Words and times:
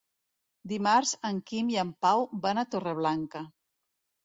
Dimarts 0.71 1.11
en 1.29 1.43
Quim 1.51 1.69
i 1.75 1.79
en 1.83 1.93
Pau 2.07 2.25
van 2.47 2.65
a 2.65 2.65
Torreblanca. 2.73 3.47